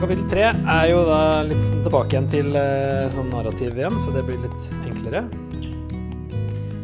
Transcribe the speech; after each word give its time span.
Så 0.00 0.06
kapittel 0.06 0.28
tre 0.30 0.44
er 0.48 0.86
jo 0.88 1.00
da 1.04 1.16
litt 1.44 1.66
tilbake 1.84 2.14
igjen 2.14 2.28
til 2.32 2.54
eh, 2.56 3.10
sånn 3.12 3.26
narrativ 3.28 3.74
igjen, 3.76 3.98
så 4.00 4.14
det 4.14 4.22
blir 4.24 4.38
litt 4.40 4.62
enklere. 4.88 5.20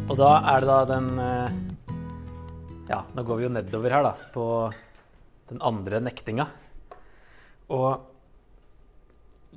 Og 0.05 0.13
da 0.19 0.35
er 0.51 0.61
det 0.61 0.67
da 0.69 0.75
den 0.91 1.07
eh, 1.23 1.55
Ja, 2.91 2.99
nå 3.17 3.23
går 3.25 3.39
vi 3.39 3.47
jo 3.47 3.49
nedover 3.55 3.95
her, 3.97 4.05
da, 4.05 4.29
på 4.35 4.45
den 5.49 5.65
andre 5.65 6.03
nektinga. 6.05 6.45
Og 7.73 8.05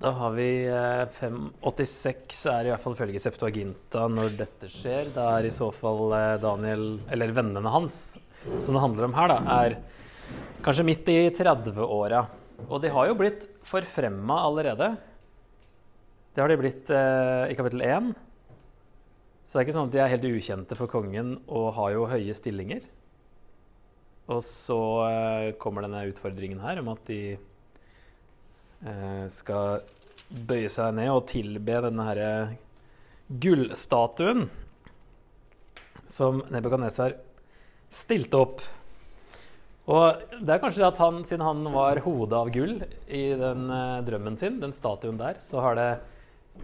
da 0.06 0.14
har 0.22 0.34
vi 0.40 0.48
eh, 0.64 1.04
586 1.20 2.42
er 2.56 2.64
i 2.64 2.72
hvert 2.72 2.86
fall 2.88 2.96
ifølge 2.96 3.24
Septuaginta 3.28 4.08
når 4.08 4.40
dette 4.40 4.72
skjer. 4.72 5.12
Da 5.12 5.34
er 5.36 5.52
i 5.52 5.52
så 5.52 5.68
fall 5.68 6.16
eh, 6.16 6.38
Daniel, 6.40 6.94
eller 7.12 7.36
vennene 7.36 7.76
hans, 7.76 8.16
som 8.56 8.72
det 8.72 8.88
handler 8.88 9.12
om 9.12 9.20
her, 9.20 9.36
da, 9.36 9.40
er 9.60 9.80
kanskje 10.64 10.92
midt 10.94 11.12
i 11.12 11.22
30-åra. 11.28 12.39
Og 12.68 12.82
de 12.82 12.90
har 12.92 13.08
jo 13.08 13.16
blitt 13.18 13.46
forfremma 13.66 14.40
allerede. 14.48 14.92
Det 16.34 16.42
har 16.42 16.50
de 16.50 16.58
blitt 16.60 16.90
eh, 16.94 17.50
i 17.50 17.56
kapittel 17.58 17.82
1. 17.86 18.12
Så 19.44 19.56
det 19.56 19.60
er 19.60 19.66
ikke 19.66 19.76
sånn 19.78 19.88
at 19.90 19.94
de 19.94 20.02
er 20.04 20.12
helt 20.12 20.26
ukjente 20.28 20.76
for 20.78 20.90
kongen 20.90 21.38
og 21.50 21.72
har 21.78 21.94
jo 21.96 22.08
høye 22.10 22.34
stillinger. 22.36 22.84
Og 24.30 24.44
så 24.46 24.80
eh, 25.08 25.46
kommer 25.58 25.86
denne 25.86 26.04
utfordringen 26.10 26.62
her 26.62 26.78
om 26.82 26.92
at 26.92 27.02
de 27.10 27.22
eh, 27.34 29.24
skal 29.32 29.82
bøye 30.30 30.70
seg 30.70 30.94
ned 30.94 31.10
og 31.10 31.26
tilbe 31.32 31.80
denne 31.82 32.06
herre 32.06 32.32
gullstatuen 33.30 34.46
som 36.10 36.42
Nebukadnesar 36.50 37.16
stilte 37.90 38.38
opp. 38.38 38.62
Og 39.88 40.20
det 40.44 40.54
er 40.54 40.60
kanskje 40.62 40.86
at 40.86 40.98
han, 41.00 41.22
siden 41.26 41.44
han 41.44 41.64
var 41.72 42.02
hodet 42.04 42.36
av 42.36 42.50
gull 42.52 42.74
i 43.08 43.24
den 43.38 43.70
eh, 43.72 44.02
drømmen 44.06 44.36
sin, 44.38 44.60
den 44.60 44.74
statuen 44.76 45.18
der, 45.20 45.40
så 45.42 45.62
har 45.64 45.78
det 45.78 45.88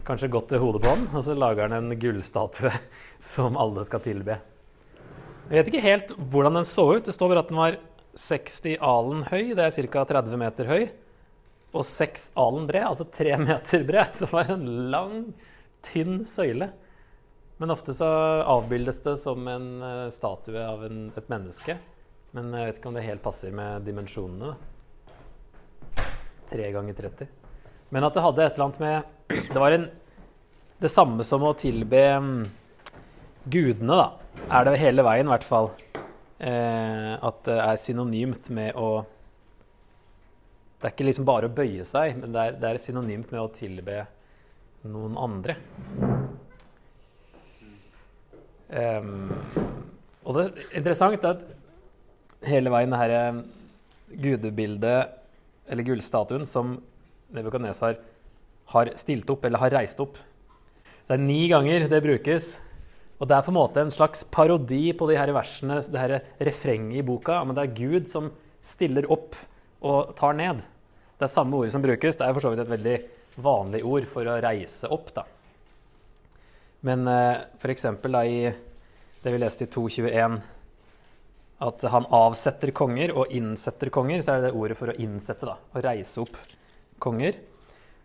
kanskje 0.07 0.29
gått 0.31 0.51
til 0.51 0.61
hodet 0.61 0.83
på 0.83 0.93
han, 0.93 1.07
og 1.11 1.25
så 1.25 1.35
lager 1.35 1.65
han 1.65 1.75
en 1.79 1.97
gullstatue 1.99 2.71
som 3.33 3.57
alle 3.59 3.83
skal 3.87 4.03
tilbe. 4.05 4.37
Jeg 5.47 5.61
vet 5.61 5.69
ikke 5.71 5.83
helt 5.85 6.15
hvordan 6.31 6.59
den 6.59 6.67
så 6.67 6.89
ut. 6.97 7.05
Det 7.07 7.15
står 7.15 7.31
bare 7.31 7.43
at 7.45 7.51
den 7.51 7.59
var 7.61 7.77
60 8.17 8.79
alen 8.83 9.27
høy, 9.29 9.53
det 9.55 9.65
er 9.65 9.91
ca. 9.93 10.07
30 10.09 10.41
meter 10.41 10.67
høy, 10.71 10.87
og 11.77 11.85
6 11.87 12.31
alen 12.39 12.65
bred, 12.69 12.87
altså 12.89 13.07
3 13.17 13.37
meter 13.47 13.85
bred. 13.87 14.13
Så 14.15 14.27
det 14.27 14.33
var 14.35 14.51
en 14.53 14.67
lang, 14.93 15.21
tynn 15.85 16.21
søyle. 16.27 16.71
Men 17.57 17.73
ofte 17.73 17.93
så 17.95 18.07
avbildes 18.45 18.99
det 19.05 19.15
som 19.21 19.47
en 19.49 19.69
eh, 19.81 20.07
statue 20.13 20.61
av 20.61 20.83
en, 20.85 21.07
et 21.17 21.31
menneske. 21.31 21.77
Men 22.35 22.51
jeg 22.53 22.67
vet 22.67 22.79
ikke 22.79 22.89
om 22.91 22.97
det 22.97 23.05
helt 23.05 23.23
passer 23.23 23.53
med 23.55 23.85
dimensjonene. 23.87 24.51
da. 24.51 24.57
3 26.49 26.71
ganger 26.71 26.93
30. 26.93 27.27
Men 27.89 28.07
at 28.07 28.15
det 28.15 28.23
hadde 28.23 28.45
et 28.45 28.55
eller 28.55 28.65
annet 28.67 28.79
med 28.83 29.03
Det 29.53 29.59
var 29.59 29.75
en, 29.75 29.89
det 30.79 30.91
samme 30.91 31.23
som 31.27 31.43
å 31.43 31.55
tilbe 31.57 32.03
mm, 32.23 32.41
gudene, 33.51 33.97
da. 33.99 34.07
Er 34.53 34.67
det 34.67 34.79
hele 34.79 35.05
veien, 35.07 35.27
i 35.27 35.33
hvert 35.33 35.47
fall. 35.47 35.71
Eh, 36.37 37.13
at 37.15 37.39
det 37.47 37.57
er 37.63 37.79
synonymt 37.81 38.51
med 38.53 38.75
å 38.77 39.01
Det 40.77 40.85
er 40.85 40.93
ikke 40.93 41.07
liksom 41.07 41.25
bare 41.25 41.49
å 41.49 41.55
bøye 41.57 41.85
seg, 41.89 42.19
men 42.19 42.35
det 42.35 42.41
er, 42.43 42.57
det 42.61 42.69
er 42.69 42.79
synonymt 42.81 43.31
med 43.33 43.41
å 43.41 43.49
tilbe 43.49 44.03
noen 44.85 45.15
andre. 45.17 45.55
Um, 48.67 49.31
og 50.27 50.35
det 50.35 50.43
er 50.43 50.77
interessant 50.77 51.25
at 51.25 51.41
hele 52.45 52.71
veien 52.73 52.93
det 52.93 52.99
her 53.01 53.15
eh, 53.15 53.41
gudebildet, 54.23 55.17
eller 55.67 55.87
gullstatuen, 55.87 56.45
som 56.47 56.77
Nebukadnesar 57.33 57.97
har 58.71 58.91
stilt 58.99 59.29
opp, 59.31 59.43
eller 59.45 59.61
har 59.63 59.73
reist 59.79 59.99
opp. 60.03 60.19
Det 61.07 61.15
er 61.15 61.23
ni 61.23 61.45
ganger 61.51 61.87
det 61.91 62.03
brukes. 62.03 62.57
Og 63.17 63.29
det 63.29 63.33
er 63.33 63.45
på 63.45 63.49
en 63.49 63.57
måte 63.57 63.81
en 63.81 63.93
slags 63.93 64.25
parodi 64.29 64.91
på 64.93 65.07
de 65.09 65.17
her 65.17 65.31
versene, 65.33 65.79
det 65.81 66.01
her 66.01 66.19
refrenget 66.43 66.99
i 67.01 67.05
boka. 67.05 67.39
Men 67.43 67.57
det 67.57 67.63
er 67.63 67.77
Gud 67.77 68.11
som 68.11 68.29
stiller 68.61 69.07
opp 69.11 69.35
og 69.81 70.13
tar 70.19 70.37
ned. 70.37 70.61
Det 71.17 71.25
er 71.25 71.33
samme 71.33 71.57
ordet 71.57 71.73
som 71.73 71.81
brukes. 71.81 72.19
Det 72.19 72.27
er 72.27 72.35
for 72.35 72.45
så 72.45 72.51
vidt 72.53 72.61
et 72.61 72.75
veldig 72.75 72.97
vanlig 73.41 73.81
ord 73.87 74.05
for 74.11 74.29
å 74.29 74.37
reise 74.43 74.89
opp. 74.93 75.09
da. 75.15 75.25
Men 76.85 77.07
eh, 77.09 77.41
f.eks. 77.57 77.87
i 77.89 78.37
det 79.23 79.33
vi 79.33 79.41
leste 79.41 79.65
i 79.65 79.71
221 79.73 80.37
at 81.63 81.83
han 81.89 82.05
avsetter 82.13 82.71
konger 82.75 83.13
og 83.17 83.33
innsetter 83.33 83.89
konger, 83.93 84.21
så 84.21 84.35
er 84.35 84.41
det 84.41 84.51
det 84.51 84.57
ordet 84.59 84.77
for 84.77 84.93
å 84.93 84.97
innsette. 85.01 85.47
da, 85.47 85.57
Å 85.57 85.83
reise 85.83 86.21
opp 86.21 86.37
konger. 87.01 87.39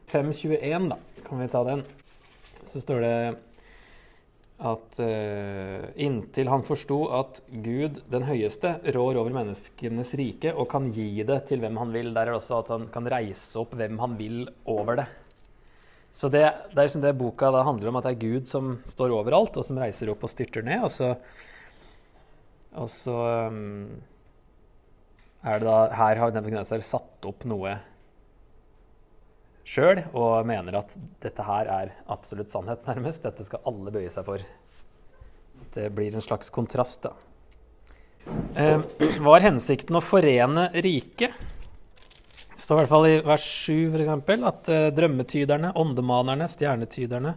521, 0.09 0.89
da, 0.93 0.99
kan 1.27 1.41
vi 1.41 1.49
ta 1.53 1.65
den. 1.67 1.85
Så 2.65 2.81
står 2.81 3.03
det 3.05 3.17
at 4.63 4.99
uh, 5.03 5.89
inntil 5.99 6.49
han 6.53 6.63
forsto 6.63 6.99
at 7.19 7.41
Gud 7.65 7.99
den 8.13 8.29
høyeste 8.29 8.77
rår 8.95 9.19
over 9.19 9.35
menneskenes 9.35 10.13
rike 10.21 10.53
og 10.55 10.69
kan 10.71 10.87
gi 10.95 11.25
det 11.27 11.41
til 11.51 11.65
hvem 11.65 11.81
han 11.81 11.93
vil. 11.95 12.13
Der 12.15 12.29
er 12.29 12.33
det 12.33 12.39
også 12.39 12.61
at 12.61 12.71
han 12.73 12.87
kan 12.95 13.09
reise 13.11 13.59
opp 13.61 13.75
hvem 13.77 13.99
han 14.01 14.15
vil 14.21 14.47
over 14.71 15.03
det. 15.03 15.09
Så 16.13 16.29
det, 16.29 16.45
det 16.73 16.77
er 16.77 16.87
liksom 16.87 17.05
det 17.05 17.17
boka 17.17 17.51
handler 17.57 17.89
om, 17.89 17.99
at 17.99 18.07
det 18.07 18.15
er 18.15 18.23
Gud 18.23 18.49
som 18.49 18.77
står 18.85 19.15
overalt, 19.17 19.57
og 19.57 19.65
som 19.65 19.81
reiser 19.81 20.13
opp 20.13 20.27
og 20.27 20.31
styrter 20.31 20.65
ned. 20.65 20.85
Og 20.85 20.93
så, 20.93 21.15
og 22.79 22.89
så 22.91 23.15
um, 23.53 23.89
er 25.43 25.59
det 25.61 25.67
da 25.67 25.79
Her 25.99 26.21
har 26.21 26.35
Nebukadnesar 26.35 26.85
satt 26.87 27.27
opp 27.29 27.45
noe 27.51 27.77
sjøl 29.67 30.01
og 30.11 30.47
mener 30.49 30.79
at 30.81 30.95
dette 31.23 31.45
her 31.47 31.69
er 31.71 31.93
absolutt 32.11 32.51
sannhet, 32.51 32.83
nærmest. 32.89 33.23
Dette 33.23 33.47
skal 33.47 33.63
alle 33.69 33.93
bøye 33.95 34.11
seg 34.11 34.27
for. 34.27 34.43
Det 35.73 35.87
blir 35.95 36.15
en 36.15 36.25
slags 36.25 36.51
kontrast, 36.55 37.07
da. 37.07 37.13
Eh, 38.59 38.83
var 39.23 39.43
hensikten 39.43 39.99
å 39.99 40.03
forene 40.05 40.69
riket? 40.85 41.39
Det 42.53 42.61
står 42.61 42.77
i 42.77 42.81
hvert 42.83 42.93
fall 42.93 43.09
i 43.09 43.15
vers 43.27 43.47
7 43.47 43.77
for 43.95 44.03
eksempel, 44.03 44.45
at 44.47 44.69
uh, 44.71 44.91
drømmetyderne, 44.95 45.73
åndemanerne, 45.79 46.47
stjernetyderne 46.51 47.33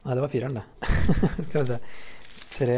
Nei, 0.00 0.14
det 0.16 0.22
var 0.24 0.30
fireren, 0.32 0.56
det. 0.56 0.88
Skal 1.44 1.60
vi 1.60 1.64
se. 1.68 1.76
Tre, 2.54 2.76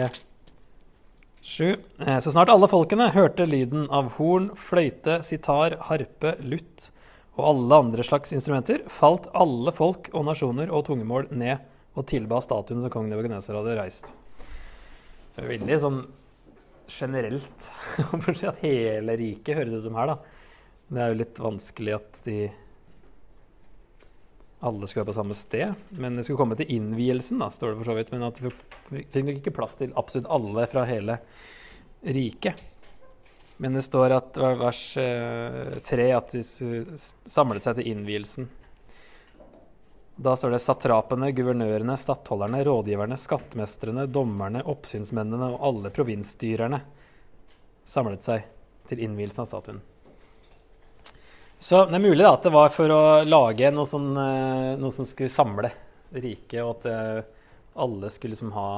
sju. 1.42 1.76
Eh, 1.98 2.18
så 2.18 2.32
snart 2.32 2.50
alle 2.52 2.68
folkene 2.70 3.10
hørte 3.14 3.46
lyden 3.46 3.88
av 3.90 4.14
horn, 4.16 4.50
fløyte, 4.58 5.20
sitar, 5.26 5.76
harpe, 5.88 6.36
lutt 6.40 6.90
og 7.36 7.44
alle 7.48 7.78
andre 7.86 8.04
slags 8.04 8.34
instrumenter, 8.36 8.82
falt 8.92 9.28
alle 9.34 9.72
folk 9.74 10.10
og 10.12 10.26
nasjoner 10.28 10.72
og 10.72 10.86
tungemål 10.88 11.30
ned 11.32 11.62
og 11.96 12.06
tilba 12.08 12.40
statuen 12.44 12.82
som 12.84 12.92
kong 12.92 13.08
Nebukadneser 13.10 13.56
hadde 13.56 13.76
reist. 13.78 14.12
Det 15.32 15.44
er 15.44 15.52
veldig 15.54 15.78
sånn 15.80 16.02
generelt 16.92 17.70
at 18.50 18.60
hele 18.60 19.16
riket 19.16 19.56
høres 19.56 19.78
ut 19.78 19.86
som 19.86 19.96
her, 19.96 20.12
da. 20.12 20.18
Det 20.92 21.00
er 21.00 21.12
jo 21.12 21.20
litt 21.22 21.40
vanskelig 21.40 21.94
at 21.96 22.20
de 22.26 22.38
alle 24.62 24.86
skulle 24.86 25.02
være 25.02 25.10
på 25.10 25.18
samme 25.18 25.36
sted. 25.36 25.74
Men 25.90 26.16
det 26.16 26.24
skulle 26.26 26.38
komme 26.38 26.58
til 26.58 26.70
innvielsen, 26.70 27.40
da, 27.42 27.50
står 27.50 27.72
det 27.72 27.80
for 27.80 27.90
så 27.90 27.96
vidt. 27.98 28.12
Men 28.14 28.26
at 28.28 28.38
vi 28.42 28.52
fikk 29.10 29.26
nok 29.26 29.40
ikke 29.40 29.54
plass 29.56 29.74
til 29.80 29.94
absolutt 29.98 30.30
alle 30.30 30.66
fra 30.70 30.86
hele 30.86 31.18
riket. 32.02 32.62
Men 33.62 33.76
det 33.78 33.84
står 33.86 34.14
at 34.16 34.38
vers 34.58 34.82
eh, 34.98 35.78
tre 35.86 36.08
at 36.14 36.34
de 36.34 36.42
samlet 36.42 37.66
seg 37.66 37.78
til 37.78 37.92
innvielsen. 37.92 38.48
Da 40.22 40.34
står 40.38 40.54
det 40.54 40.62
satrapene, 40.62 41.30
guvernørene, 41.34 41.94
stattholderne, 41.98 42.62
rådgiverne, 42.66 43.18
skattmestrene, 43.18 44.06
dommerne, 44.10 44.62
oppsynsmennene 44.68 45.54
og 45.54 45.64
alle 45.70 45.94
provinsstyrerne 45.94 46.82
samlet 47.88 48.26
seg 48.26 48.44
til 48.90 49.02
innvielsen 49.02 49.42
av 49.42 49.50
statuen. 49.50 49.80
Så 51.62 51.84
det 51.86 51.94
er 51.94 52.02
mulig 52.02 52.24
da, 52.24 52.32
at 52.34 52.42
det 52.42 52.50
var 52.50 52.72
for 52.74 52.90
å 52.90 53.02
lage 53.22 53.68
noe, 53.70 53.86
sånn, 53.86 54.08
noe 54.82 54.94
som 54.94 55.06
skulle 55.06 55.30
samle 55.30 55.70
riket, 56.10 56.58
og 56.64 56.80
at 56.80 56.88
eh, 56.90 57.20
alle 57.78 58.10
skulle 58.10 58.34
liksom 58.34 58.50
ha 58.56 58.70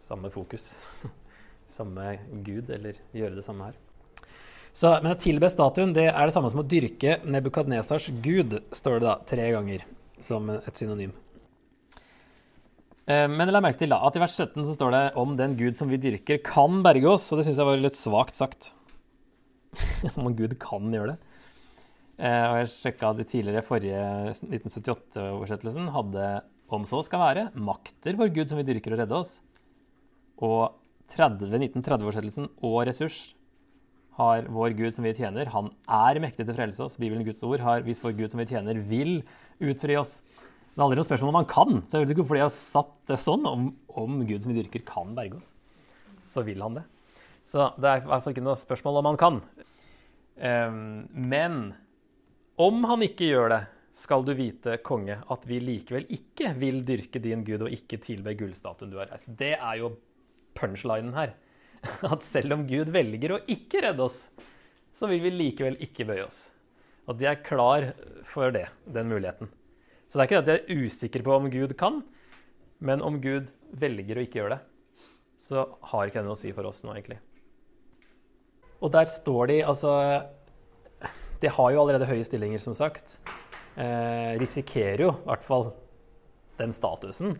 samme 0.00 0.30
fokus. 0.32 0.70
samme 1.78 2.16
Gud, 2.46 2.70
eller 2.72 2.96
gjøre 3.12 3.36
det 3.36 3.44
samme 3.44 3.68
her. 3.68 3.76
Så, 4.72 4.94
men 5.02 5.12
å 5.12 5.20
tilbe 5.20 5.50
statuen 5.52 5.92
det 5.92 6.06
er 6.08 6.24
det 6.24 6.32
samme 6.32 6.48
som 6.52 6.62
å 6.62 6.66
dyrke 6.70 7.18
Nebukadnesars 7.26 8.08
gud, 8.24 8.60
står 8.72 8.98
det 8.98 9.08
da 9.08 9.16
tre 9.28 9.48
ganger 9.52 9.84
som 10.22 10.48
et 10.56 10.80
synonym. 10.80 11.12
Eh, 13.08 13.26
men 13.28 13.52
la 13.52 13.62
merke 13.64 13.82
til 13.82 13.92
da, 13.92 14.00
at 14.06 14.16
i 14.16 14.22
vers 14.22 14.36
17 14.36 14.64
så 14.64 14.74
står 14.76 14.96
det 14.96 15.04
om 15.20 15.36
den 15.38 15.60
gud 15.60 15.76
som 15.76 15.92
vi 15.92 16.00
dyrker, 16.00 16.40
kan 16.44 16.80
berge 16.86 17.08
oss. 17.10 17.28
Og 17.32 17.40
det 17.40 17.48
syns 17.48 17.60
jeg 17.60 17.68
var 17.68 17.84
litt 17.84 18.00
svakt 18.00 18.38
sagt. 18.38 18.72
om 20.18 20.30
Gud 20.36 20.56
kan 20.62 20.92
gjøre 20.92 21.14
det. 21.14 21.18
Eh, 22.18 22.44
og 22.50 22.56
jeg 22.60 22.70
sjekka 22.74 23.12
de 23.14 23.26
tidligere 23.28 23.64
forrige 23.66 24.02
1978-oversettelsen 24.34 25.92
hadde 25.94 26.30
om 26.74 26.84
så 26.88 27.00
skal 27.06 27.22
være, 27.22 27.44
makter 27.56 28.18
for 28.18 28.32
Gud 28.32 28.50
som 28.50 28.58
vi 28.60 28.66
dyrker 28.68 28.94
og 28.94 29.02
redde 29.02 29.16
oss. 29.16 29.38
Og 30.44 30.74
1930-oversettelsen 31.08 32.50
og 32.66 32.82
ressurs 32.88 33.20
har 34.18 34.48
vår 34.50 34.74
Gud 34.76 34.96
som 34.96 35.06
vi 35.06 35.14
tjener, 35.14 35.48
han 35.54 35.70
er 35.86 36.18
mektig 36.20 36.42
til 36.42 36.52
å 36.52 36.58
frelse 36.58 36.84
oss. 36.84 36.98
Bibelen, 36.98 37.24
Guds 37.26 37.42
ord, 37.46 37.62
har 37.62 37.84
hvis 37.86 38.02
vår 38.02 38.16
Gud 38.18 38.32
som 38.32 38.42
vi 38.42 38.48
tjener, 38.50 38.80
vil 38.90 39.20
utfri 39.62 39.94
oss. 39.96 40.18
Det 40.74 40.82
handler 40.82 41.00
om 41.00 41.06
spørsmål 41.06 41.32
om 41.32 41.38
han 41.40 41.50
kan. 41.50 41.80
Så 41.86 41.96
jeg 41.96 42.04
vet 42.04 42.12
ikke 42.14 42.24
hvorfor 42.24 42.38
de 42.38 42.44
har 42.44 42.54
satt 42.54 42.92
det 43.10 43.18
sånn. 43.22 43.46
Om, 43.46 43.70
om 44.02 44.20
Gud 44.26 44.42
som 44.42 44.52
vi 44.52 44.58
dyrker, 44.58 44.82
kan 44.86 45.14
berge 45.16 45.38
oss, 45.38 45.52
så 46.22 46.42
vil 46.46 46.62
han 46.66 46.80
det. 46.80 46.84
Så 47.48 47.70
det 47.80 47.88
er 47.88 48.02
i 48.02 48.08
hvert 48.10 48.24
fall 48.24 48.34
ikke 48.34 48.44
noe 48.44 48.60
spørsmål 48.60 49.00
om 49.00 49.08
han 49.08 49.20
kan. 49.20 49.40
Men 50.38 51.58
om 52.60 52.84
han 52.90 53.04
ikke 53.06 53.30
gjør 53.30 53.52
det, 53.54 53.62
skal 53.98 54.22
du 54.22 54.30
vite, 54.38 54.76
konge, 54.86 55.16
at 55.26 55.46
vi 55.48 55.58
likevel 55.62 56.04
ikke 56.14 56.52
vil 56.60 56.84
dyrke 56.86 57.18
din 57.22 57.42
Gud 57.46 57.64
og 57.66 57.72
ikke 57.74 57.98
tilbe 58.02 58.36
gullstatuen 58.38 58.92
du 58.92 58.98
har 59.00 59.10
reist. 59.10 59.30
Det 59.40 59.56
er 59.56 59.80
jo 59.80 59.90
punchlinen 60.58 61.16
her. 61.16 61.32
At 62.12 62.22
selv 62.26 62.54
om 62.54 62.66
Gud 62.68 62.92
velger 62.94 63.34
å 63.34 63.40
ikke 63.50 63.82
redde 63.86 64.04
oss, 64.06 64.28
så 64.94 65.10
vil 65.10 65.22
vi 65.24 65.34
likevel 65.34 65.78
ikke 65.82 66.06
bøye 66.06 66.26
oss. 66.26 66.48
Og 67.10 67.18
de 67.18 67.26
er 67.30 67.42
klar 67.42 67.90
for 68.28 68.54
det, 68.54 68.68
den 68.86 69.10
muligheten. 69.10 69.50
Så 70.06 70.18
det 70.18 70.24
er 70.24 70.28
ikke 70.28 70.38
det 70.38 70.44
at 70.44 70.52
jeg 70.52 70.64
er 70.64 70.86
usikker 70.86 71.24
på 71.26 71.34
om 71.34 71.48
Gud 71.52 71.74
kan, 71.80 72.02
men 72.78 73.02
om 73.04 73.18
Gud 73.22 73.48
velger 73.78 74.18
å 74.18 74.24
ikke 74.26 74.42
gjøre 74.42 74.56
det, 74.56 74.60
så 75.38 75.66
har 75.90 76.06
ikke 76.06 76.20
det 76.20 76.28
noe 76.28 76.38
å 76.38 76.40
si 76.40 76.52
for 76.54 76.68
oss 76.68 76.84
nå, 76.86 76.94
egentlig. 76.94 77.18
Og 78.78 78.92
der 78.94 79.10
står 79.10 79.50
de 79.50 79.58
altså 79.66 79.92
De 81.42 81.50
har 81.50 81.70
jo 81.74 81.80
allerede 81.82 82.06
høye 82.08 82.26
stillinger, 82.26 82.62
som 82.62 82.74
sagt 82.74 83.18
eh, 83.78 84.34
risikerer 84.40 85.04
jo 85.06 85.12
i 85.14 85.28
hvert 85.28 85.46
fall 85.46 85.70
den 86.58 86.74
statusen. 86.74 87.36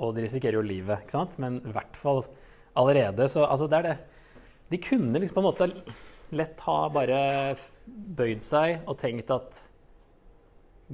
Og 0.00 0.14
de 0.16 0.24
risikerer 0.24 0.58
jo 0.58 0.64
livet, 0.64 1.04
ikke 1.04 1.16
sant? 1.16 1.36
Men 1.42 1.60
i 1.62 1.74
hvert 1.74 1.96
fall 1.98 2.24
allerede 2.74 3.28
så 3.30 3.44
Altså, 3.44 3.68
det 3.68 3.78
er 3.78 3.88
det. 3.90 3.98
De 4.72 4.80
kunne 4.80 5.20
liksom 5.20 5.36
på 5.36 5.44
en 5.44 5.50
måte 5.50 5.70
lett 6.34 6.64
ha 6.66 6.78
bare 6.90 7.20
bøyd 7.86 8.42
seg 8.42 8.88
og 8.88 8.98
tenkt 8.98 9.30
at 9.30 9.60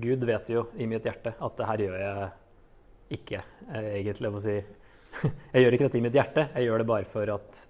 Gud 0.01 0.23
vet 0.27 0.51
jo 0.53 0.67
i 0.79 0.87
mitt 0.91 1.07
hjerte 1.07 1.33
at 1.39 1.57
det 1.59 1.67
her 1.67 1.83
gjør 1.87 2.03
jeg 2.03 2.29
ikke, 3.17 3.41
eh, 3.75 3.89
egentlig. 4.01 4.31
Jeg, 4.31 4.43
si. 4.45 5.31
Jeg 5.55 5.65
gjør 5.65 5.77
ikke 5.77 5.87
dette 5.89 5.99
i 5.99 6.05
mitt 6.05 6.15
hjerte, 6.15 6.43
jeg 6.55 6.69
gjør 6.69 6.83
det 6.83 6.87
bare 6.87 7.07
for 7.11 7.33
at 7.35 7.63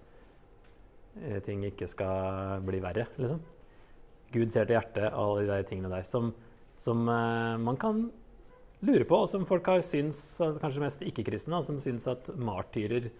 ting 1.44 1.64
ikke 1.66 1.88
skal 1.90 2.62
bli 2.66 2.78
verre, 2.82 3.08
liksom. 3.18 3.40
Gud 4.30 4.52
ser 4.52 4.68
til 4.68 4.76
hjertet, 4.76 5.08
alle 5.10 5.48
de 5.48 5.66
tingene 5.66 5.90
der. 5.90 6.04
Som 6.06 6.30
som 6.80 7.08
uh, 7.08 7.58
man 7.60 7.76
kan 7.76 8.06
lure 8.80 9.04
på, 9.04 9.18
og 9.22 9.28
som 9.28 9.44
folk 9.48 9.66
har 9.68 9.82
syns, 9.84 10.18
altså 10.40 10.62
kanskje 10.62 10.84
mest 10.84 11.02
ikke-kristne, 11.04 11.60
som 11.64 11.80
syns 11.82 12.08
at 12.08 12.30
martyrer 12.40 13.10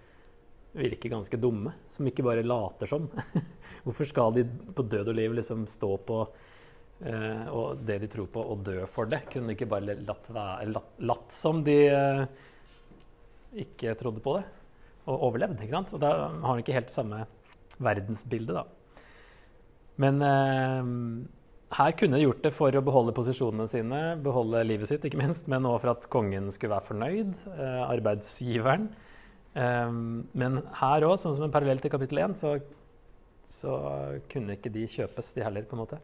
virker 0.72 1.12
ganske 1.12 1.40
dumme. 1.40 1.75
Som 1.90 2.08
ikke 2.08 2.25
bare 2.25 2.46
later 2.46 2.88
som. 2.88 3.10
Hvorfor 3.84 4.08
skal 4.08 4.38
de 4.38 4.46
på 4.46 4.86
død 4.86 5.12
og 5.12 5.19
liv 5.19 5.36
liksom 5.36 5.66
stå 5.69 5.90
på 6.08 6.22
uh, 6.25 7.44
og 7.52 7.82
det 7.84 7.98
de 8.06 8.12
tror 8.14 8.31
på, 8.32 8.44
og 8.54 8.64
dø 8.64 8.78
for 8.88 9.10
det? 9.10 9.26
Kunne 9.32 9.52
de 9.52 9.58
ikke 9.58 9.69
bare 9.69 9.98
latt, 9.98 10.32
latt, 10.70 10.94
latt 11.04 11.36
som 11.36 11.60
de 11.66 11.76
uh, 11.93 12.25
ikke 13.60 13.93
trodde 14.00 14.25
på 14.25 14.38
det, 14.38 14.46
og 15.04 15.28
overlevd? 15.28 15.60
ikke 15.60 15.76
sant? 15.76 15.93
Og 15.98 16.00
da 16.00 16.14
har 16.31 16.56
de 16.56 16.64
ikke 16.64 16.81
helt 16.81 16.96
samme 16.96 17.26
verdensbilde, 17.82 18.61
da. 18.61 18.65
Men 20.00 20.23
her 21.71 21.94
kunne 21.94 22.19
de 22.19 22.25
gjort 22.25 22.43
det 22.43 22.50
for 22.55 22.75
å 22.75 22.82
beholde 22.82 23.15
posisjonene 23.15 23.69
sine, 23.71 24.00
beholde 24.25 24.65
livet 24.67 24.91
sitt, 24.91 25.05
ikke 25.06 25.21
minst, 25.21 25.47
men 25.50 25.69
også 25.69 25.85
for 25.85 25.93
at 25.93 26.06
kongen 26.11 26.50
skulle 26.50 26.75
være 26.75 26.88
fornøyd, 26.88 27.43
eh, 27.55 27.82
arbeidsgiveren. 27.87 28.88
Eh, 29.55 29.93
men 30.43 30.62
her 30.81 31.06
òg, 31.06 31.15
sånn 31.23 31.37
som 31.37 31.47
en 31.47 31.55
parallell 31.55 31.82
til 31.82 31.93
kapittel 31.94 32.25
1, 32.25 32.35
så, 32.35 32.56
så, 33.47 33.77
kunne 34.32 34.59
ikke 34.59 34.73
de 34.75 34.88
kjøpes, 34.91 35.35
de 35.37 35.47
heller, 35.47 35.69
på 35.69 35.79
en 35.79 35.85
måte. 35.85 36.00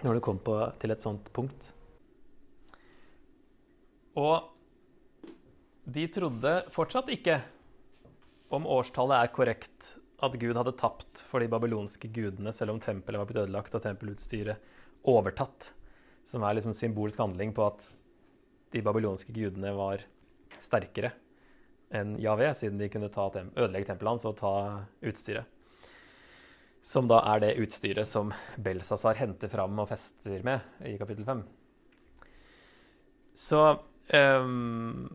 Når 0.00 0.16
det 0.16 0.24
kom 0.24 0.40
på, 0.40 0.56
til 0.80 0.94
et 0.94 1.04
sånt 1.04 1.28
punkt. 1.36 1.72
Og 4.16 4.48
de 5.84 6.04
trodde 6.12 6.54
fortsatt 6.72 7.10
ikke 7.12 7.42
om 8.56 8.64
årstallet 8.64 9.20
er 9.20 9.34
korrekt, 9.36 9.97
at 10.18 10.34
Gud 10.40 10.56
hadde 10.58 10.74
tapt 10.78 11.22
for 11.28 11.42
de 11.42 11.50
babylonske 11.50 12.10
gudene, 12.10 12.52
selv 12.54 12.74
om 12.74 12.80
tempelet 12.82 13.20
var 13.20 13.28
blitt 13.28 13.42
ødelagt 13.44 13.76
og 13.78 13.84
tempelutstyret 13.84 15.06
overtatt. 15.08 15.72
Som 16.26 16.44
er 16.44 16.58
liksom 16.58 16.74
symbolsk 16.76 17.20
handling 17.22 17.54
på 17.56 17.68
at 17.68 17.86
de 18.74 18.82
babylonske 18.84 19.32
gudene 19.32 19.72
var 19.76 20.02
sterkere 20.58 21.12
enn 21.94 22.18
Javé, 22.20 22.50
siden 22.52 22.80
de 22.80 22.90
kunne 22.92 23.08
tem 23.08 23.52
ødelegge 23.56 23.88
tempelet 23.88 24.16
hans 24.16 24.26
og 24.28 24.36
ta 24.40 24.54
utstyret. 25.00 25.46
Som 26.84 27.08
da 27.08 27.20
er 27.34 27.42
det 27.42 27.56
utstyret 27.62 28.06
som 28.08 28.32
Belsazar 28.60 29.16
henter 29.18 29.50
fram 29.52 29.78
og 29.80 29.88
fester 29.90 30.44
med 30.44 30.84
i 30.88 30.96
kapittel 31.00 31.24
5. 31.26 31.42
Så 33.38 33.62
um, 34.12 35.08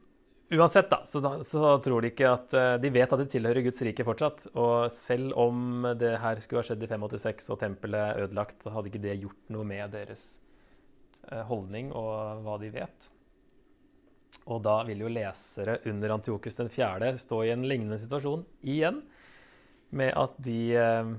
Uansett, 0.54 0.90
da 0.90 1.06
så, 1.06 1.20
da, 1.20 1.44
så, 1.44 1.62
tror 1.82 2.04
de 2.04 2.12
ikke 2.12 2.30
at 2.30 2.54
uh, 2.54 2.76
De 2.82 2.92
vet 2.94 3.10
at 3.10 3.22
de 3.24 3.26
tilhører 3.32 3.66
Guds 3.66 3.82
rike 3.88 4.06
fortsatt. 4.06 4.46
Og 4.54 4.92
selv 4.94 5.34
om 5.40 5.88
det 5.98 6.14
her 6.22 6.42
skulle 6.44 6.62
ha 6.62 6.68
skjedd 6.68 6.86
i 6.86 6.90
586 6.92 7.50
og 7.56 7.60
tempelet 7.64 8.22
ødelagt, 8.22 8.60
så 8.62 8.74
hadde 8.76 8.92
ikke 8.92 9.02
det 9.02 9.18
gjort 9.24 9.54
noe 9.56 9.66
med 9.66 9.96
deres 9.96 10.28
uh, 11.32 11.42
holdning 11.50 11.90
og 11.98 12.44
hva 12.46 12.60
de 12.62 12.70
vet. 12.76 13.10
Og 14.44 14.62
da 14.66 14.76
vil 14.86 15.02
jo 15.06 15.12
lesere 15.14 15.80
under 15.90 16.18
Antiokus 16.20 16.60
den 16.60 16.70
4. 16.70 17.16
stå 17.24 17.42
i 17.48 17.54
en 17.56 17.66
lignende 17.70 17.98
situasjon 18.02 18.46
igjen, 18.62 19.02
med 19.96 20.14
at 20.20 20.38
de 20.44 20.60
uh, 20.78 21.14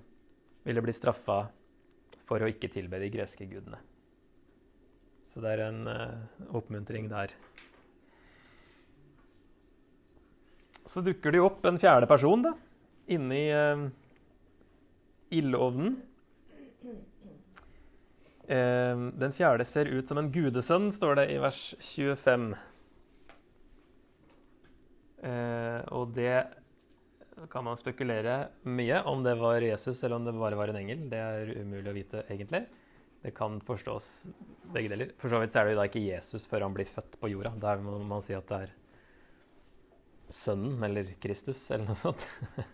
ville 0.68 0.84
bli 0.84 0.94
straffa 0.94 1.40
for 2.28 2.42
å 2.42 2.50
ikke 2.50 2.70
tilbe 2.70 3.02
de 3.02 3.10
greske 3.14 3.48
gudene. 3.50 3.82
Så 5.26 5.42
det 5.42 5.56
er 5.56 5.66
en 5.66 5.88
oppmuntring 6.54 7.08
der. 7.10 7.32
Så 10.86 11.00
dukker 11.04 11.32
det 11.32 11.40
jo 11.40 11.48
opp 11.48 11.64
en 11.64 11.80
fjerde 11.80 12.08
person 12.08 12.42
da, 12.44 12.52
inni 13.12 13.46
eh, 13.52 13.86
ildovnen. 15.32 15.96
Eh, 18.44 19.04
den 19.16 19.32
fjerde 19.32 19.64
ser 19.64 19.88
ut 19.88 20.08
som 20.08 20.20
en 20.20 20.30
gudesønn, 20.32 20.90
står 20.92 21.22
det 21.22 21.30
i 21.32 21.40
vers 21.40 21.62
25. 21.80 22.52
Uh, 25.24 25.30
eh, 25.30 25.80
og 25.96 26.12
det 26.12 26.44
kan 27.48 27.64
man 27.64 27.78
spekulere 27.80 28.50
mye 28.68 29.00
om 29.08 29.22
det 29.24 29.32
var 29.40 29.64
Jesus 29.64 30.02
eller 30.04 30.18
om 30.18 30.26
det 30.28 30.36
bare 30.36 30.58
var 30.60 30.68
en 30.68 30.82
engel. 30.82 31.06
Det 31.08 31.20
er 31.20 31.54
umulig 31.56 31.90
å 31.90 31.96
vite, 31.96 32.24
egentlig. 32.28 32.66
Det 33.24 33.32
kan 33.32 33.56
forstås 33.64 34.08
begge 34.74 34.92
deler. 34.92 35.14
For 35.16 35.32
så 35.32 35.40
vidt 35.40 35.56
er 35.56 35.64
det 35.64 35.72
jo 35.72 35.80
da 35.80 35.88
ikke 35.88 36.04
Jesus 36.04 36.44
før 36.44 36.66
han 36.66 36.76
blir 36.76 36.88
født 36.88 37.16
på 37.20 37.32
jorda. 37.32 37.54
Der 37.62 37.80
må 37.80 37.96
man 38.04 38.24
si 38.24 38.36
at 38.36 38.50
det 38.50 38.58
er 38.66 38.74
Sønnen 40.32 40.82
eller 40.86 41.14
Kristus 41.22 41.66
eller 41.74 41.90
noe 41.90 41.98
sånt. 41.98 42.26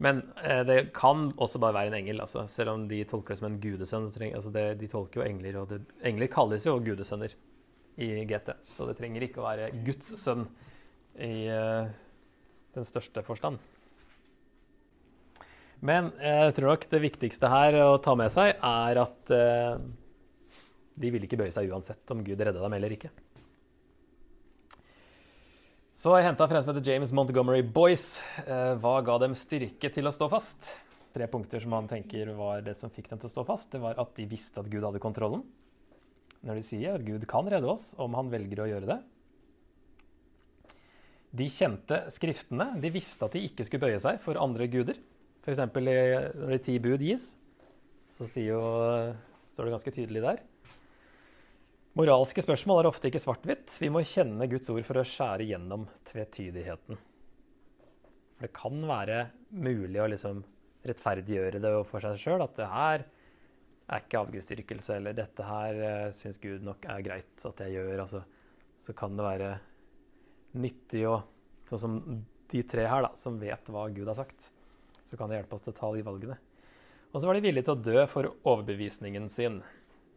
Men 0.00 0.22
eh, 0.42 0.62
det 0.64 0.78
kan 0.96 1.28
også 1.36 1.60
bare 1.60 1.76
være 1.76 1.92
en 1.92 1.98
engel, 2.00 2.22
altså, 2.24 2.46
selv 2.48 2.72
om 2.72 2.86
de 2.88 3.02
tolker 3.04 3.34
det 3.34 3.40
som 3.42 3.50
en 3.50 3.60
gudesønn. 3.60 4.08
Altså 4.30 4.52
det, 4.54 4.66
de 4.80 4.88
tolker 4.88 5.20
jo 5.20 5.26
engler, 5.28 5.60
og 5.60 5.74
det, 5.74 5.82
engler 6.08 6.30
kalles 6.32 6.64
jo 6.64 6.78
gudesønner 6.80 7.34
i 8.00 8.08
GT. 8.24 8.54
Så 8.70 8.88
det 8.88 8.96
trenger 9.00 9.26
ikke 9.26 9.42
å 9.42 9.48
være 9.48 9.68
Guds 9.84 10.14
sønn 10.20 10.46
i 11.20 11.44
eh, 11.52 11.90
den 12.76 12.88
største 12.88 13.22
forstand. 13.26 13.60
Men 15.84 16.12
eh, 16.20 16.46
jeg 16.46 16.56
tror 16.56 16.72
nok 16.74 16.86
det 16.92 17.02
viktigste 17.04 17.50
her 17.52 17.76
å 17.84 17.98
ta 18.04 18.16
med 18.18 18.32
seg 18.32 18.52
er 18.56 19.00
at 19.00 19.32
eh, 19.36 19.80
de 21.00 21.12
vil 21.12 21.24
ikke 21.24 21.40
bøye 21.40 21.54
seg 21.54 21.70
uansett 21.72 22.12
om 22.12 22.24
Gud 22.24 22.40
redda 22.40 22.60
dem 22.60 22.76
eller 22.76 22.96
ikke. 22.96 23.12
Så 26.00 26.08
har 26.14 26.22
jeg 26.22 26.30
henta 26.30 26.46
frem 26.48 26.62
som 26.64 26.70
heter 26.70 26.94
James 26.94 27.10
Montgomery 27.12 27.60
Boyce. 27.60 28.22
Eh, 28.40 28.70
hva 28.80 28.94
ga 29.04 29.18
dem 29.20 29.34
styrke 29.36 29.90
til 29.92 30.08
å 30.08 30.12
stå 30.16 30.30
fast? 30.32 30.70
Tre 31.12 31.26
punkter 31.28 31.60
som 31.60 31.74
han 31.76 31.90
tenker 31.90 32.30
var 32.38 32.62
det 32.64 32.72
som 32.78 32.88
fikk 32.88 33.10
dem 33.10 33.20
til 33.20 33.28
å 33.28 33.32
stå 33.34 33.42
fast. 33.44 33.68
Det 33.74 33.82
var 33.82 34.00
at 34.00 34.14
de 34.16 34.24
visste 34.30 34.62
at 34.62 34.70
Gud 34.72 34.86
hadde 34.86 35.02
kontrollen. 35.02 35.42
Når 36.40 36.56
de 36.56 36.64
sier 36.64 36.96
at 36.96 37.04
Gud 37.04 37.26
kan 37.28 37.44
redde 37.52 37.68
oss 37.68 37.90
om 38.00 38.16
han 38.16 38.32
velger 38.32 38.62
å 38.64 38.70
gjøre 38.70 38.88
det. 38.94 38.96
De 41.36 41.50
kjente 41.52 42.00
skriftene. 42.16 42.70
De 42.80 42.94
visste 42.96 43.28
at 43.28 43.36
de 43.36 43.44
ikke 43.50 43.68
skulle 43.68 43.84
bøye 43.84 44.00
seg 44.00 44.24
for 44.24 44.40
andre 44.40 44.70
guder. 44.72 44.96
F.eks. 45.44 45.60
når 45.68 46.54
de 46.54 46.62
ti 46.64 46.80
bud 46.80 47.04
gis, 47.04 47.34
så 48.08 48.24
jo, 48.40 48.64
står 49.44 49.68
det 49.68 49.76
ganske 49.76 49.96
tydelig 50.00 50.24
der 50.30 50.40
Moralske 51.98 52.42
spørsmål 52.44 52.84
er 52.84 52.86
ofte 52.86 53.10
ikke 53.10 53.18
svart-hvitt. 53.18 53.72
Vi 53.82 53.88
må 53.90 54.04
kjenne 54.06 54.46
Guds 54.50 54.70
ord 54.70 54.84
for 54.86 55.00
å 55.00 55.06
skjære 55.06 55.48
gjennom 55.48 55.88
tvetydigheten. 56.06 56.98
For 58.36 58.46
det 58.46 58.52
kan 58.54 58.76
være 58.86 59.24
mulig 59.50 59.98
å 59.98 60.06
liksom 60.12 60.44
rettferdiggjøre 60.86 61.58
det 61.60 61.72
for 61.88 62.04
seg 62.04 62.20
sjøl, 62.22 62.44
at 62.44 62.54
det 62.60 62.68
her 62.70 63.04
er 63.90 64.04
ikke 64.04 64.20
avgudsdyrkelse, 64.22 65.00
eller 65.00 65.18
dette 65.18 65.48
her 65.48 65.80
uh, 65.82 66.12
syns 66.14 66.38
Gud 66.38 66.62
nok 66.62 66.86
er 66.94 67.02
greit 67.08 67.46
at 67.50 67.64
jeg 67.66 67.74
gjør. 67.74 68.04
Altså, 68.04 68.22
så 68.78 68.94
kan 68.96 69.18
det 69.18 69.26
være 69.26 69.50
nyttig 70.62 71.04
å 71.10 71.18
Sånn 71.70 71.78
som 71.78 71.98
de 72.50 72.60
tre 72.66 72.82
her, 72.90 73.04
da, 73.04 73.12
som 73.14 73.36
vet 73.38 73.68
hva 73.70 73.84
Gud 73.94 74.08
har 74.10 74.16
sagt. 74.18 74.48
Så 75.06 75.14
kan 75.14 75.30
det 75.30 75.36
hjelpe 75.36 75.54
oss 75.54 75.62
til 75.62 75.70
å 75.70 75.76
ta 75.76 75.90
de 75.94 76.00
valgene. 76.02 76.34
Og 77.12 77.20
så 77.20 77.28
var 77.28 77.38
de 77.38 77.44
villige 77.44 77.68
til 77.68 77.76
å 77.76 77.84
dø 77.86 78.06
for 78.10 78.26
overbevisningen 78.42 79.28
sin. 79.30 79.60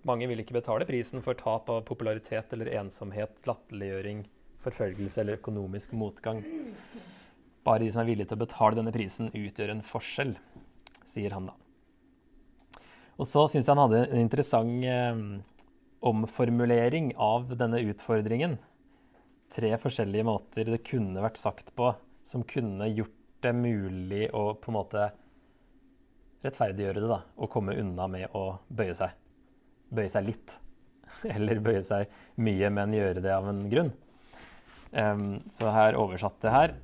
Mange 0.04 0.28
vil 0.28 0.42
ikke 0.44 0.58
betale 0.58 0.88
prisen 0.88 1.24
for 1.24 1.38
tap 1.40 1.70
av 1.72 1.86
popularitet 1.88 2.52
eller 2.56 2.72
ensomhet, 2.76 3.38
latterliggjøring, 3.48 4.26
forfølgelse 4.64 5.22
eller 5.22 5.40
økonomisk 5.40 5.94
motgang. 5.96 6.42
Bare 7.64 7.86
de 7.86 7.92
som 7.94 8.04
er 8.04 8.10
villige 8.10 8.28
til 8.32 8.40
å 8.40 8.44
betale 8.44 8.76
denne 8.76 8.92
prisen, 8.96 9.32
utgjør 9.32 9.72
en 9.72 9.86
forskjell, 9.88 10.36
sier 11.08 11.36
han 11.36 11.48
da. 11.48 11.56
Og 13.16 13.30
så 13.30 13.46
syns 13.48 13.70
jeg 13.70 13.72
han 13.72 13.84
hadde 13.86 14.04
en 14.10 14.24
interessant 14.26 14.86
eh, 14.90 15.24
omformulering 16.04 17.14
av 17.22 17.54
denne 17.56 17.80
utfordringen. 17.88 18.58
Tre 19.54 19.72
forskjellige 19.80 20.28
måter 20.28 20.68
det 20.74 20.84
kunne 20.88 21.24
vært 21.24 21.40
sagt 21.40 21.72
på 21.78 21.94
som 22.26 22.44
kunne 22.48 22.90
gjort 22.92 23.16
det 23.44 23.56
mulig 23.56 24.28
å 24.36 24.50
på 24.60 24.72
en 24.72 24.80
måte 24.82 25.10
rettferdiggjøre 26.44 27.00
det, 27.00 27.10
da. 27.12 27.22
Og 27.40 27.52
komme 27.52 27.76
unna 27.80 28.10
med 28.12 28.36
å 28.36 28.58
bøye 28.68 28.96
seg. 28.98 29.16
Bøye 29.94 30.12
seg 30.12 30.28
litt. 30.28 30.56
Eller 31.36 31.62
bøye 31.64 31.84
seg 31.86 32.12
mye, 32.44 32.72
men 32.74 32.96
gjøre 32.98 33.24
det 33.24 33.34
av 33.34 33.48
en 33.52 33.62
grunn. 33.72 33.94
Um, 34.94 35.40
så 35.54 35.72
her 35.74 35.98
oversatt 35.98 36.42
det 36.44 36.54
her. 36.54 36.76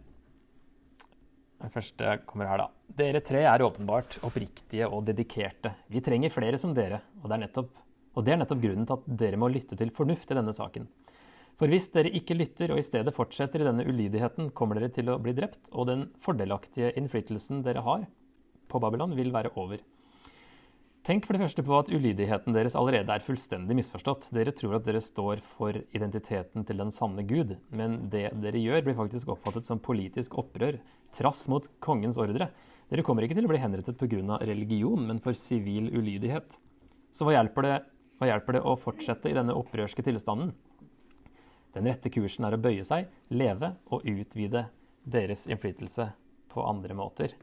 Den 1.59 1.73
første 1.73 2.15
kommer 2.29 2.47
her, 2.47 2.63
da. 2.63 2.69
Dere 2.99 3.21
tre 3.25 3.43
er 3.45 3.65
åpenbart 3.65 4.21
oppriktige 4.25 4.87
og 4.87 5.03
dedikerte. 5.09 5.73
Vi 5.91 6.01
trenger 6.03 6.31
flere 6.33 6.59
som 6.61 6.71
dere, 6.75 7.01
og 7.19 7.27
det, 7.29 7.41
nettopp, 7.43 7.73
og 8.15 8.25
det 8.25 8.33
er 8.33 8.39
nettopp 8.41 8.63
grunnen 8.63 8.87
til 8.87 8.95
at 8.95 9.11
dere 9.19 9.39
må 9.41 9.51
lytte 9.51 9.77
til 9.77 9.91
fornuft 9.93 10.31
i 10.31 10.37
denne 10.39 10.55
saken. 10.55 10.87
For 11.59 11.67
hvis 11.67 11.89
dere 11.91 12.13
ikke 12.15 12.37
lytter 12.39 12.71
og 12.71 12.79
i 12.79 12.85
stedet 12.87 13.11
fortsetter 13.11 13.59
i 13.59 13.67
denne 13.67 13.83
ulydigheten, 13.83 14.53
kommer 14.55 14.79
dere 14.79 14.93
til 14.95 15.11
å 15.11 15.19
bli 15.19 15.35
drept, 15.35 15.67
og 15.75 15.89
den 15.91 16.05
fordelaktige 16.23 16.93
innflytelsen 16.95 17.65
dere 17.65 17.83
har 17.83 18.07
på 18.71 18.79
Babylon, 18.79 19.17
vil 19.17 19.33
være 19.35 19.51
over. 19.59 19.83
Tenk 21.07 21.23
for 21.23 21.33
det 21.33 21.41
første 21.45 21.63
på 21.63 21.75
at 21.77 21.89
ulydigheten 21.89 22.53
deres 22.53 22.75
allerede 22.75 23.13
er 23.15 23.23
fullstendig 23.23 23.77
misforstått. 23.77 24.27
Dere 24.35 24.51
tror 24.55 24.75
at 24.77 24.85
dere 24.85 24.99
står 25.01 25.39
for 25.45 25.77
identiteten 25.95 26.65
til 26.67 26.81
den 26.81 26.91
sanne 26.91 27.23
Gud, 27.27 27.55
men 27.71 27.95
det 28.11 28.25
dere 28.43 28.59
gjør, 28.59 28.83
blir 28.83 28.97
faktisk 28.97 29.31
oppfattet 29.31 29.69
som 29.69 29.79
politisk 29.79 30.35
opprør, 30.41 30.77
trass 31.15 31.45
mot 31.51 31.69
kongens 31.83 32.19
ordre. 32.19 32.49
Dere 32.91 33.05
kommer 33.07 33.23
ikke 33.23 33.37
til 33.39 33.47
å 33.47 33.51
bli 33.51 33.61
henrettet 33.63 33.97
pga. 33.97 34.39
religion, 34.43 35.07
men 35.07 35.23
for 35.23 35.33
sivil 35.33 35.87
ulydighet. 35.95 36.59
Så 37.15 37.25
hva 37.25 37.37
hjelper, 37.37 37.63
det, 37.63 37.77
hva 38.19 38.29
hjelper 38.33 38.59
det 38.59 38.65
å 38.67 38.75
fortsette 38.77 39.31
i 39.31 39.37
denne 39.37 39.55
opprørske 39.55 40.03
tilstanden? 40.03 40.51
Den 41.73 41.87
rette 41.87 42.11
kursen 42.11 42.45
er 42.45 42.57
å 42.57 42.61
bøye 42.61 42.83
seg, 42.83 43.07
leve 43.29 43.75
og 43.87 44.03
utvide 44.03 44.67
deres 45.05 45.47
innflytelse 45.47 46.11
på 46.51 46.65
andre 46.65 46.97
måter. 46.97 47.37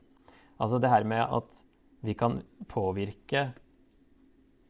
Altså 0.61 0.81
det 0.83 0.91
her 0.93 1.07
med 1.09 1.25
at 1.25 1.63
vi 2.07 2.15
kan 2.19 2.41
påvirke 2.71 3.49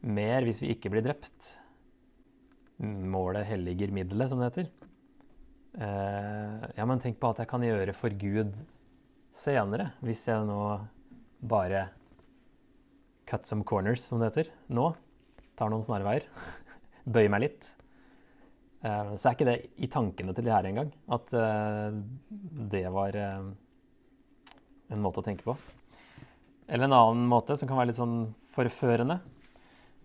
mer 0.06 0.46
hvis 0.46 0.62
vi 0.64 0.72
ikke 0.74 0.92
blir 0.92 1.04
drept. 1.04 1.52
Målet 2.80 3.46
helliger 3.48 3.92
middelet, 3.94 4.30
som 4.30 4.40
det 4.40 4.50
heter. 4.50 4.70
Eh, 5.76 6.66
ja, 6.78 6.86
men 6.88 7.00
tenk 7.02 7.18
på 7.20 7.32
at 7.32 7.42
jeg 7.42 7.50
kan 7.50 7.64
gjøre 7.64 7.94
for 7.96 8.14
Gud 8.16 8.54
senere, 9.36 9.90
hvis 10.04 10.24
jeg 10.28 10.46
nå 10.48 10.60
bare 11.44 11.88
cut 13.28 13.48
some 13.48 13.66
corners, 13.66 14.04
som 14.04 14.22
det 14.22 14.30
heter, 14.30 14.52
nå. 14.72 14.90
Tar 15.56 15.72
noen 15.72 15.84
snarveier. 15.84 16.28
Bøyer 17.12 17.32
meg 17.32 17.44
litt. 17.44 17.70
Eh, 18.84 19.12
så 19.16 19.28
er 19.28 19.36
ikke 19.36 19.48
det 19.48 19.58
i 19.84 19.90
tankene 19.92 20.36
til 20.36 20.48
de 20.48 20.54
her 20.54 20.68
engang, 20.68 20.92
at 21.12 21.32
eh, 21.36 22.00
det 22.72 22.86
var 22.92 23.16
en 23.16 25.02
måte 25.02 25.20
å 25.20 25.26
tenke 25.26 25.44
på. 25.48 25.56
Eller 26.66 26.88
en 26.88 26.96
annen 26.96 27.26
måte 27.30 27.56
som 27.56 27.68
kan 27.68 27.78
være 27.78 27.92
litt 27.92 27.98
sånn 27.98 28.20
forførende. 28.54 29.20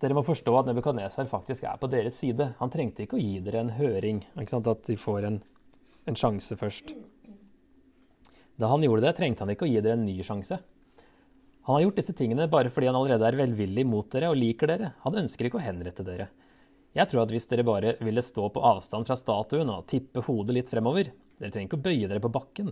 Dere 0.01 0.17
må 0.17 0.23
forstå 0.25 0.53
at 0.57 0.67
Nebukadnesar 0.69 1.29
faktisk 1.29 1.65
er 1.69 1.77
på 1.81 1.89
deres 1.89 2.17
side. 2.21 2.51
Han 2.57 2.73
trengte 2.73 3.05
ikke 3.05 3.17
å 3.17 3.21
gi 3.21 3.39
dere 3.45 3.61
en 3.61 3.73
høring, 3.77 4.23
at 4.35 4.83
de 4.87 4.97
får 4.97 5.27
en, 5.29 5.39
en 6.09 6.17
sjanse 6.17 6.57
først. 6.57 6.95
Da 8.61 8.69
han 8.69 8.85
gjorde 8.85 9.05
det, 9.05 9.15
trengte 9.17 9.45
han 9.45 9.53
ikke 9.53 9.67
å 9.67 9.71
gi 9.71 9.81
dere 9.81 9.97
en 9.97 10.05
ny 10.05 10.17
sjanse. 10.25 10.57
Han 11.67 11.77
har 11.77 11.83
gjort 11.85 11.99
disse 12.01 12.15
tingene 12.17 12.49
bare 12.49 12.71
fordi 12.73 12.89
han 12.89 12.97
allerede 12.97 13.27
er 13.27 13.37
velvillig 13.37 13.85
mot 13.85 14.09
dere 14.13 14.31
og 14.33 14.39
liker 14.39 14.69
dere. 14.73 14.93
Han 15.05 15.19
ønsker 15.21 15.47
ikke 15.47 15.61
å 15.61 15.65
henrette 15.65 16.05
dere. 16.05 16.31
Jeg 16.97 17.07
tror 17.07 17.23
at 17.23 17.33
hvis 17.33 17.45
dere 17.47 17.65
bare 17.65 17.93
ville 18.01 18.23
stå 18.25 18.49
på 18.51 18.63
avstand 18.67 19.07
fra 19.07 19.15
statuen 19.15 19.69
og 19.71 19.85
tippe 19.89 20.23
hodet 20.25 20.57
litt 20.57 20.71
fremover 20.71 21.13
Dere 21.39 21.53
trenger 21.53 21.69
ikke 21.69 21.77
å 21.79 21.85
bøye 21.85 22.09
dere 22.09 22.21
på 22.21 22.29
bakken, 22.29 22.67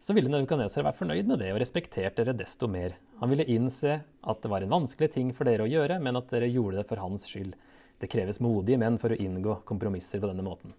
så 0.00 0.14
ville 0.16 0.30
Nebukadneser 0.32 0.84
være 0.84 0.96
fornøyd 0.96 1.28
med 1.28 1.42
det 1.42 1.50
og 1.52 1.58
respektert 1.60 2.16
dere 2.16 2.32
desto 2.36 2.68
mer. 2.72 2.94
Han 3.20 3.28
ville 3.32 3.44
innse 3.52 3.98
at 4.00 4.40
det 4.40 4.50
var 4.50 4.64
en 4.64 4.72
vanskelig 4.72 5.10
ting 5.12 5.34
for 5.36 5.48
dere 5.48 5.66
å 5.66 5.70
gjøre, 5.70 5.98
men 6.00 6.16
at 6.16 6.32
dere 6.32 6.48
gjorde 6.48 6.80
det 6.80 6.86
for 6.88 7.02
hans 7.02 7.26
skyld. 7.28 7.52
Det 8.00 8.08
kreves 8.08 8.40
modige 8.40 8.80
menn 8.80 8.96
for 9.00 9.12
å 9.12 9.20
inngå 9.20 9.58
kompromisser 9.68 10.22
på 10.22 10.30
denne 10.30 10.46
måten. 10.46 10.72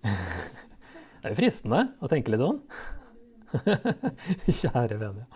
det 0.06 1.26
er 1.26 1.34
jo 1.34 1.40
fristende 1.40 1.88
å 1.98 2.10
tenke 2.12 2.30
litt 2.30 2.44
sånn. 2.44 2.62
Kjære 4.62 5.00
vene. 5.00 5.26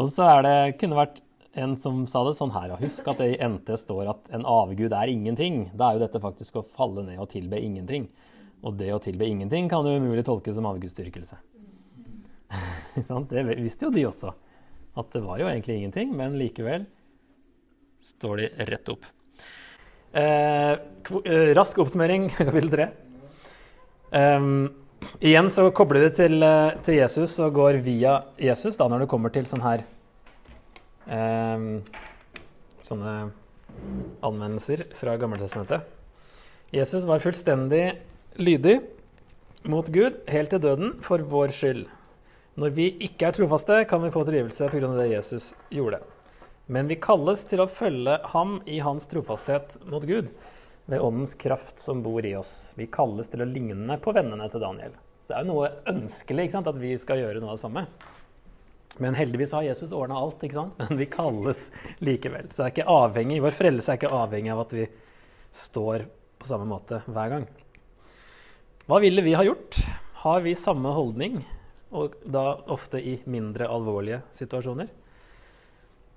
Og 0.00 0.08
så 0.10 0.24
er 0.38 0.44
det, 0.46 0.56
kunne 0.80 0.96
vært 0.96 1.20
en 1.60 1.76
som 1.78 2.06
sa 2.10 2.24
det 2.26 2.38
sånn 2.38 2.54
her. 2.56 2.72
og 2.72 2.80
Husk 2.82 3.06
at 3.12 3.20
det 3.20 3.34
i 3.34 3.40
NT 3.52 3.76
står 3.84 4.08
at 4.16 4.32
en 4.34 4.48
avgud 4.48 4.96
er 4.96 5.12
ingenting. 5.12 5.66
Da 5.76 5.90
er 5.90 5.98
jo 5.98 6.06
dette 6.06 6.24
faktisk 6.24 6.56
å 6.56 6.68
falle 6.72 7.04
ned 7.04 7.20
og 7.20 7.28
tilbe 7.36 7.60
ingenting. 7.60 8.08
Og 8.64 8.80
det 8.80 8.94
å 8.96 9.02
tilbe 9.02 9.28
ingenting 9.28 9.68
kan 9.68 9.84
jo 9.84 10.00
umulig 10.00 10.24
tolkes 10.24 10.56
som 10.56 10.72
avgudsdyrkelse. 10.72 11.36
det 13.30 13.44
visste 13.52 13.88
jo 13.88 13.94
de 13.94 14.06
også. 14.08 14.32
At 14.94 15.10
det 15.14 15.24
var 15.24 15.40
jo 15.40 15.48
egentlig 15.50 15.80
ingenting, 15.80 16.14
men 16.14 16.38
likevel 16.38 16.86
står 18.04 18.42
de 18.42 18.48
rett 18.70 18.90
opp. 18.92 19.06
Eh, 20.14 20.72
eh 21.24 21.50
rask 21.56 21.78
oppsummering, 21.82 22.28
kapittel 22.36 22.70
tre. 22.70 22.88
Um, 24.14 24.68
igjen 25.18 25.48
så 25.50 25.66
kobler 25.74 26.06
vi 26.06 26.10
til, 26.14 26.36
eh, 26.42 26.76
til, 26.86 27.00
Jesus 27.00 27.34
og 27.42 27.56
går 27.56 27.80
via 27.82 28.20
Jesus 28.38 28.78
da 28.78 28.86
når 28.86 29.02
det 29.02 29.08
kommer 29.10 29.32
til 29.34 29.48
sånn 29.50 29.64
her 29.64 29.82
um, 31.10 31.82
Sånne 32.84 33.14
anvendelser 34.22 34.84
fra 34.94 35.16
Gammeltestamentet. 35.18 35.88
Jesus 36.70 37.08
var 37.08 37.22
fullstendig 37.24 37.96
lydig 38.36 38.76
mot 39.64 39.88
Gud 39.88 40.20
helt 40.28 40.52
til 40.52 40.62
døden 40.62 40.92
for 41.02 41.24
vår 41.24 41.54
skyld. 41.56 41.86
Når 42.54 42.70
vi 42.70 42.84
ikke 43.02 43.26
er 43.26 43.34
trofaste, 43.34 43.80
kan 43.90 43.98
vi 44.04 44.12
få 44.14 44.20
tilgivelse 44.26 44.68
pga. 44.70 44.92
det 44.94 45.08
Jesus 45.10 45.54
gjorde. 45.74 45.98
Men 46.70 46.86
vi 46.86 46.94
kalles 47.02 47.42
til 47.50 47.60
å 47.60 47.66
følge 47.66 48.20
ham 48.30 48.60
i 48.70 48.78
hans 48.78 49.08
trofasthet 49.10 49.74
mot 49.90 50.04
Gud 50.06 50.30
ved 50.86 51.02
åndens 51.02 51.34
kraft 51.34 51.82
som 51.82 52.04
bor 52.04 52.24
i 52.24 52.36
oss. 52.38 52.72
Vi 52.78 52.86
kalles 52.86 53.32
til 53.32 53.42
å 53.42 53.48
ligne 53.48 53.96
på 53.98 54.14
vennene 54.14 54.46
til 54.52 54.62
Daniel. 54.62 54.94
Det 55.26 55.34
er 55.34 55.42
jo 55.42 55.50
noe 55.50 55.72
ønskelig 55.90 56.44
ikke 56.46 56.54
sant, 56.54 56.70
at 56.70 56.78
vi 56.78 56.92
skal 57.00 57.24
gjøre 57.24 57.42
noe 57.42 57.56
av 57.56 57.58
det 57.58 57.64
samme. 57.64 57.84
Men 59.02 59.18
heldigvis 59.18 59.56
har 59.56 59.66
Jesus 59.66 59.90
ordna 59.90 60.20
alt, 60.22 60.46
ikke 60.46 60.60
sant? 60.60 60.78
men 60.78 61.00
vi 61.00 61.10
kalles 61.10 61.66
likevel. 62.06 62.52
Så 62.52 62.62
det 62.62 62.68
er 62.68 62.74
ikke 62.76 62.96
avhengig, 63.00 63.40
vår 63.42 63.56
frelse 63.56 63.90
er 63.90 63.98
ikke 63.98 64.14
avhengig 64.14 64.54
av 64.54 64.62
at 64.62 64.76
vi 64.78 64.86
står 65.50 66.06
på 66.38 66.52
samme 66.52 66.70
måte 66.70 67.02
hver 67.08 67.34
gang. 67.34 67.50
Hva 68.86 69.02
ville 69.02 69.26
vi 69.26 69.34
ha 69.34 69.42
gjort? 69.42 69.80
Har 70.22 70.46
vi 70.46 70.54
samme 70.54 70.94
holdning 70.94 71.42
og 71.94 72.18
da 72.26 72.44
ofte 72.74 73.00
i 73.00 73.16
mindre 73.30 73.68
alvorlige 73.70 74.20
situasjoner. 74.34 74.90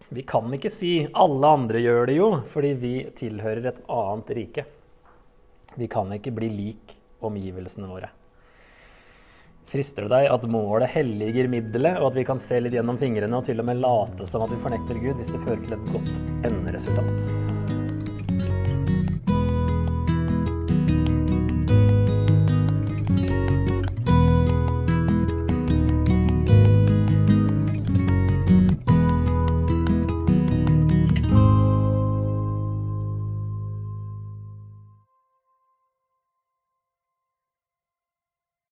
Vi 0.09 0.23
kan 0.23 0.53
ikke 0.53 0.71
si 0.71 1.07
'alle 1.07 1.47
andre 1.47 1.79
gjør 1.79 2.05
det 2.07 2.15
jo', 2.15 2.43
fordi 2.47 2.73
vi 2.73 2.93
tilhører 3.15 3.65
et 3.67 3.81
annet 3.89 4.29
rike. 4.37 4.65
Vi 5.75 5.87
kan 5.87 6.11
ikke 6.13 6.31
bli 6.31 6.49
lik 6.49 6.95
omgivelsene 7.21 7.87
våre. 7.87 8.09
Frister 9.67 10.07
det 10.07 10.13
deg 10.13 10.29
at 10.31 10.47
målet 10.47 10.89
helliger 10.89 11.49
middelet, 11.51 11.99
og 11.99 12.07
at 12.07 12.15
vi 12.15 12.23
kan 12.23 12.39
se 12.39 12.59
litt 12.59 12.73
gjennom 12.73 12.97
fingrene 12.97 13.35
og 13.35 13.43
til 13.43 13.59
og 13.59 13.67
med 13.67 13.81
late 13.83 14.25
som 14.25 14.41
at 14.41 14.53
vi 14.53 14.63
fornekter 14.63 14.95
Gud 14.95 15.19
hvis 15.19 15.33
det 15.33 15.43
fører 15.43 15.63
til 15.65 15.75
et 15.75 15.91
godt 15.91 16.47
enderesultat? 16.47 17.86